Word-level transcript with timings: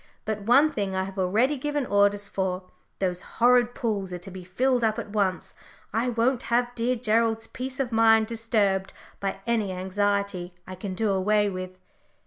But 0.25 0.39
one 0.47 0.71
thing 0.71 0.95
I 0.95 1.03
have 1.03 1.19
already 1.19 1.57
given 1.57 1.85
orders 1.85 2.27
for: 2.27 2.63
those 2.97 3.21
horrid 3.37 3.75
pools 3.75 4.11
are 4.11 4.17
to 4.25 4.31
be 4.31 4.43
filled 4.43 4.83
up 4.83 4.97
at 4.97 5.11
once. 5.11 5.53
I 5.93 6.09
won't 6.09 6.41
have 6.49 6.73
dear 6.73 6.95
Gerald's 6.95 7.45
peace 7.45 7.79
of 7.79 7.91
mind 7.91 8.25
disturbed 8.25 8.93
by 9.19 9.41
any 9.45 9.71
anxiety 9.71 10.55
I 10.65 10.73
can 10.73 10.95
do 10.95 11.11
away 11.11 11.51
with." 11.51 11.77